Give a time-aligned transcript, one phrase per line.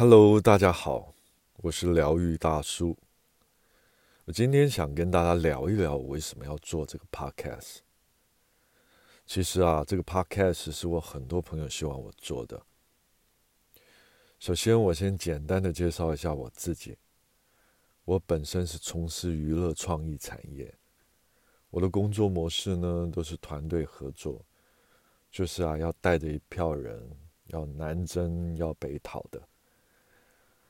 [0.00, 1.12] Hello，大家好，
[1.56, 2.96] 我是疗愈大叔。
[4.26, 7.78] 我今天想跟大家聊一聊我为什么要做这个 Podcast。
[9.26, 12.62] 其实啊，这个 Podcast 是我很多朋友希望我做的。
[14.38, 16.96] 首先，我先简单的介绍一下我自己。
[18.04, 20.72] 我本身是从事娱乐创意产业，
[21.70, 24.46] 我的工作模式呢都是团队合作，
[25.28, 27.10] 就是啊要带着一票人，
[27.46, 29.42] 要南征要北讨的。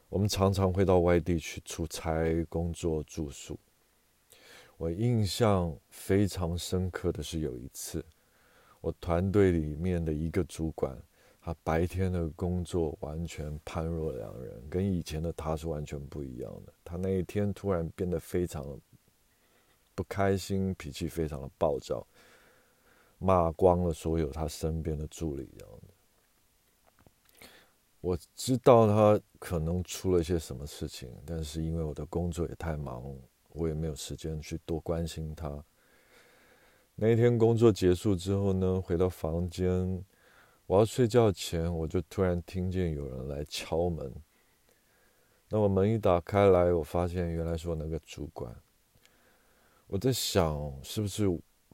[0.08, 3.58] 我们常常会到外地去出差、工作、住宿。
[4.76, 8.04] 我印象非常深刻的是有一次，
[8.80, 10.96] 我团队里面的一个主管，
[11.40, 16.72] 他白天的工作完全判若两人，跟以前的他是完全不一样的。
[16.84, 18.78] 他那一天突然变得非常的
[19.94, 22.06] 不开心，脾气非常的暴躁，
[23.18, 25.48] 骂光了所有他身边的助理。
[28.00, 33.02] 我知道他可能出了一些什么事情，但是因为我的工作也太忙，
[33.50, 35.64] 我也没有时间去多关心他。
[36.94, 40.04] 那一天工作结束之后呢，回到房间，
[40.66, 44.12] 我要睡觉前，我就突然听见有人来敲门。
[45.48, 48.54] 那我门一打开来，我发现原来是我那个主管。
[49.86, 51.26] 我在想，是不是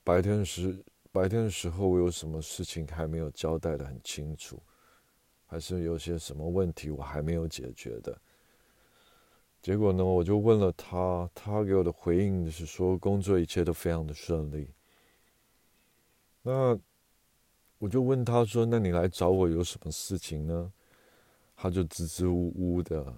[0.03, 4.63] 白天时白天的时候我有什么事情还没有交代的很清楚？
[5.55, 8.21] 还是有些什么问题我还没有解决的。
[9.63, 14.69] 结果呢，我就问了他，他给我的回应是说工作一切都非常的顺利。
[16.43, 16.77] 那
[17.79, 20.73] 我就问他说：“那你来找我有什么事情呢？”
[21.55, 23.15] 他就支支吾吾的，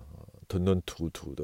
[0.47, 1.43] 吞吞吐吐的，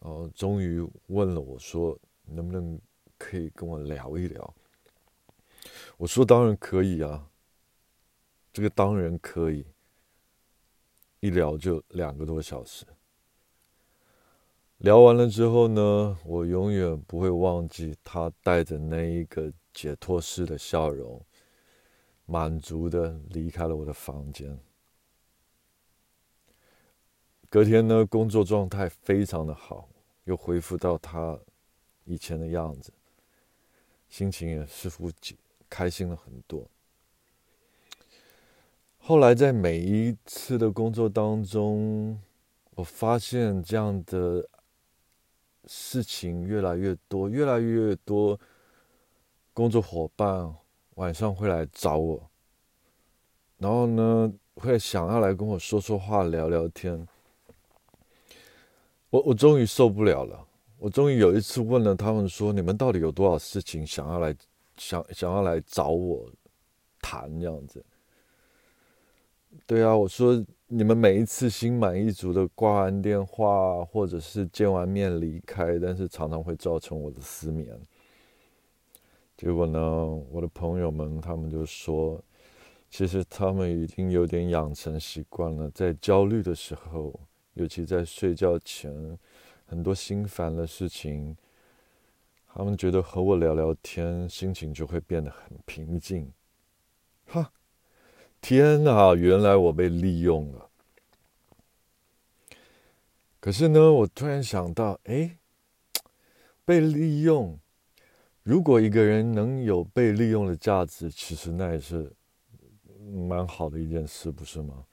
[0.00, 2.80] 然后终于问了我说：“能不能
[3.18, 4.54] 可以跟我聊一聊？”
[5.98, 7.28] 我说：“当然可以啊。”
[8.54, 9.64] 这个当然可以，
[11.22, 12.84] 一聊就两个多小时。
[14.78, 21.24] 聊完了之后呢，我永远不会忘记他带着那一个解脱式的笑容，
[22.26, 24.58] 满足的离开了我的房间。
[27.48, 29.88] 隔天呢，工作状态非常的好，
[30.24, 31.38] 又恢复到他
[32.02, 32.92] 以前的样子，
[34.08, 35.08] 心情也似乎
[35.70, 36.68] 开心了很多。
[39.04, 42.16] 后来在每一次的工作当中，
[42.76, 44.48] 我发现这样的
[45.64, 48.38] 事情越来越多，越来越多
[49.52, 50.54] 工作伙伴
[50.94, 52.30] 晚上会来找我，
[53.58, 57.04] 然后呢，会想要来跟我说说话、聊聊天。
[59.10, 60.46] 我我终于受不了了，
[60.78, 64.32] 我终于有一次问了他们说：“你们到底有多少事情想要来
[64.76, 66.30] 想想要来找我
[67.00, 67.84] 谈这样子？”
[69.66, 77.78] 对啊，我说你们每一次心满意足的挂完电话，或者是见完面离开，但是常常会造成我的失眠。
[79.36, 82.22] 结果呢，我的朋友们他们就说，
[82.90, 87.18] 其实他们已经有点养成习惯了，在焦虑的时候，
[87.54, 89.18] 尤其在睡觉前，
[89.66, 91.36] 很多心烦的事情，
[92.46, 96.32] 他们觉得和我聊聊天，心情就会变得很平静。
[97.26, 97.52] 哈。
[98.42, 99.14] 天哪！
[99.14, 100.68] 原来我被利用了。
[103.38, 105.38] 可是呢，我突然想到，哎，
[106.64, 107.58] 被利用，
[108.42, 112.12] 如果一个人能有被利用的价值，其实那也是
[113.28, 114.84] 蛮好的一件事，不是吗？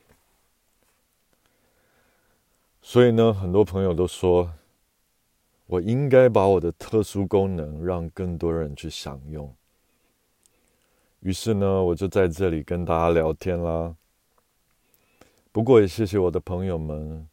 [2.81, 4.53] 所以呢，很多朋友都说，
[5.65, 9.53] 我应该把我的特殊功能让更多人去享用。
[11.21, 13.93] 于是呢，我就在这里跟大家聊天啦。
[15.51, 17.27] 不过也谢谢我的朋友们，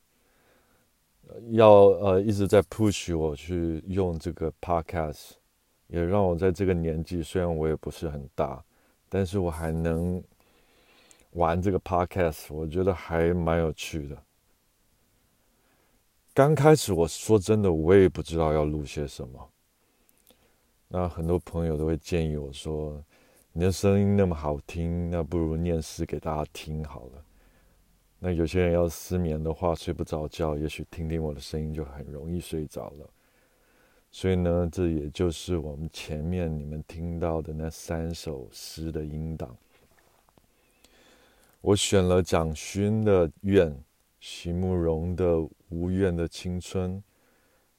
[1.51, 5.33] 要呃一直在 push 我去用这个 podcast，
[5.87, 8.65] 也让我在这个年纪，虽然我也不是很大，
[9.09, 10.21] 但是我还能
[11.33, 14.21] 玩这个 podcast，我觉得还蛮有趣的。
[16.35, 19.49] 刚开始我说真的，我也不知道要录些什么。
[20.89, 23.01] 那很多朋友都会建议我说。
[23.59, 27.25] 你的声音那么好听，那不如念诗给大家听好了。
[28.19, 33.09] 那有些人要失眠的话，睡不着觉，也许听听我的声音就很容易睡着了。
[34.11, 39.57] 所以呢，这也就是我们前面你们听到的那三首诗的音档。
[41.63, 43.73] 我选了蒋勋的《愿》，
[44.21, 45.33] 席慕容的
[45.71, 46.99] 《无怨的青春》，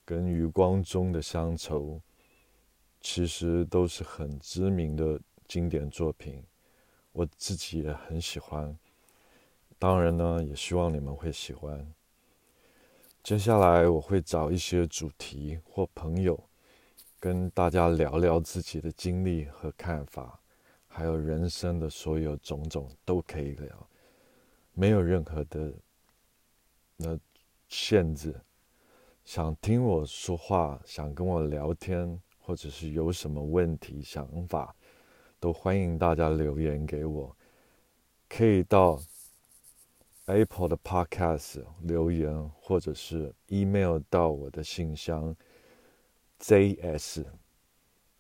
[0.03, 1.81] 跟余光中的《乡愁》，
[2.99, 5.21] 其实都是很知名的。
[5.47, 6.43] 经典作品，
[7.11, 8.77] 我自己也很喜欢。
[9.79, 11.93] 当然呢，也希望你们会喜欢。
[13.23, 16.41] 接下来我会找一些主题或朋友，
[17.19, 20.39] 跟大家聊聊自己的经历和看法，
[20.87, 23.89] 还有人生的所有种种都可以聊，
[24.73, 25.73] 没有任何的
[26.95, 27.19] 那
[27.67, 28.33] 限制。
[29.25, 34.73] 想听我说话，想跟我聊天，或者是有什么问题、想法，
[35.39, 37.35] 都欢迎大家留言给我，
[38.29, 38.99] 可以到。
[40.29, 45.33] Apple 的 Podcast 留言，或者是 email 到我的信箱
[46.41, 47.23] zs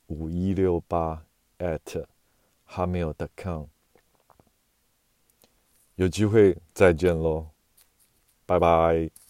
[0.05, 1.25] 五一六八
[1.59, 2.05] at
[2.65, 3.65] hotmail.com。
[5.95, 7.47] 有机会再见喽，
[8.45, 9.26] 拜拜。